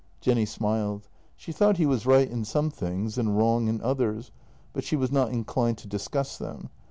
Jenny 0.19 0.47
smiled. 0.47 1.07
She 1.35 1.51
thought 1.51 1.77
he 1.77 1.85
was 1.85 2.07
right 2.07 2.27
in 2.27 2.43
some 2.43 2.71
things 2.71 3.19
and 3.19 3.37
wrong 3.37 3.67
in 3.67 3.79
others, 3.81 4.31
but 4.73 4.83
she 4.83 4.95
was 4.95 5.11
not 5.11 5.29
inclined 5.31 5.77
to 5.77 5.87
discuss 5.87 6.39
them. 6.39 6.71